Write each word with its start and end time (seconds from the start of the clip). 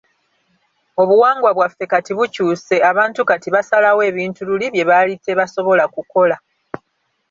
Obuwangwa 1.01 1.49
bwaffe 1.57 1.85
kati 1.91 2.11
bukyuuse 2.17 2.75
abantu 2.91 3.21
kati 3.29 3.49
basalawo 3.55 4.01
ebintu 4.09 4.41
luli 4.47 4.65
bye 4.73 4.87
baali 4.89 5.13
tebasobola 5.25 5.83
kukola. 5.93 6.37